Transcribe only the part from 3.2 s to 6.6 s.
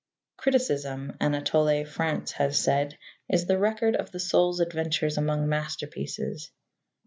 is the record of the soul's adventures among masterpieces.